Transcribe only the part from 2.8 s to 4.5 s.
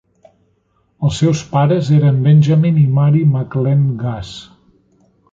i Mary McLene Gass.